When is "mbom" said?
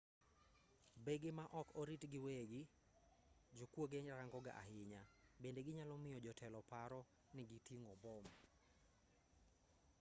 7.99-8.25